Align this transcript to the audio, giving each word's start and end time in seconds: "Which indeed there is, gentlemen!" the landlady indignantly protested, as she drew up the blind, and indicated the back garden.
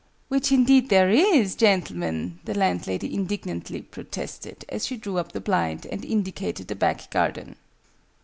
"Which 0.29 0.51
indeed 0.51 0.89
there 0.89 1.11
is, 1.11 1.53
gentlemen!" 1.53 2.39
the 2.43 2.55
landlady 2.57 3.13
indignantly 3.13 3.83
protested, 3.83 4.65
as 4.67 4.87
she 4.87 4.97
drew 4.97 5.19
up 5.19 5.31
the 5.31 5.39
blind, 5.39 5.85
and 5.85 6.03
indicated 6.03 6.69
the 6.69 6.75
back 6.75 7.11
garden. 7.11 7.55